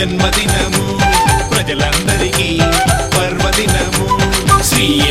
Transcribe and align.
జన్మదినము. 0.00 0.98
ప్రజలందరికీ 1.48 2.58
పర్వదినము. 3.18 4.18
శ్రీ 4.62 5.09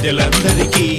ప్రజలందరికీ 0.00 0.98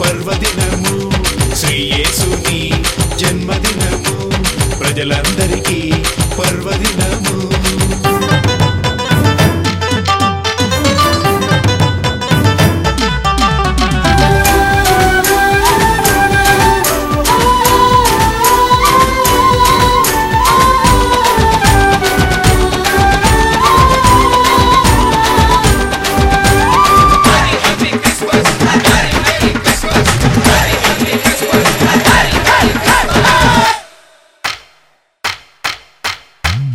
పర్వదినము. 0.00 1.10
శ్రీయేసుని 1.54 2.82
జన్మదినము. 3.16 4.30
ప్రజలందరికీ 4.78 5.92
పర్వదినము. 6.38 7.51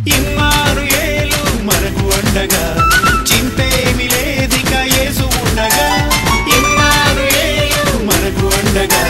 ఇన్నారు 0.08 0.84
ఏలు 1.02 1.40
మనకు 1.68 2.04
అండగా. 2.18 2.62
చింతేమి 3.30 4.06
లేదిక 4.14 4.72
ఏసు 5.02 5.24
ఉండగా. 5.40 5.88
ఇన్నారు 6.56 7.26
ఏలు 7.44 7.82
మనకు 8.10 8.46
అండగా. 8.60 9.02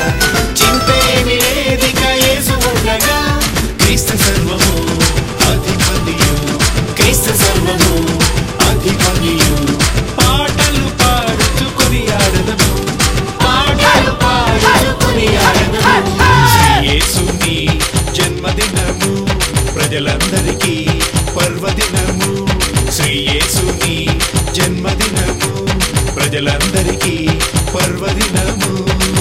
చింతేమి 0.61 1.37
లేదిక 1.45 2.03
ఏసు 2.31 2.55
ఉండగా. 2.71 3.19
క్రీస్తు 3.83 4.17
సర్వము 4.25 4.75
అధిపతియు 5.49 6.35
క్రీస్తు 6.95 7.33
సర్వము 7.43 7.93
పాటలు 10.19 10.87
పాడుచు 11.01 11.67
కొనియాడదము 11.79 12.71
పాటలు 13.45 14.13
పాడుచు 14.23 14.91
కొనియాడదము 15.03 16.29
యేసుని 16.89 17.57
జన్మదినము 18.19 19.13
ప్రజలందరూ 19.75 20.38
ప్రజలందరికీ 26.29 27.15
పర్వదినము. 27.75 29.18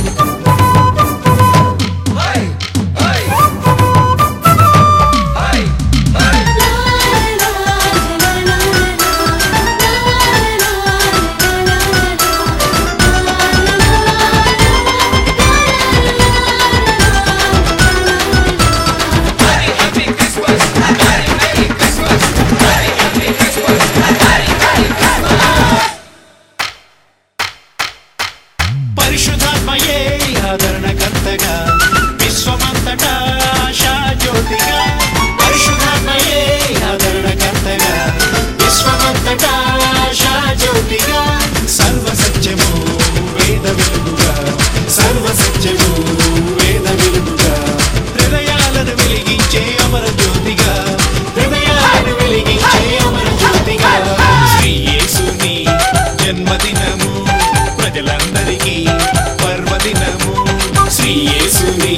యేసుని 61.08 61.96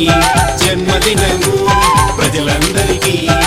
జన్మదినము 0.62 1.54
ప్రజలందరికీ. 2.18 3.39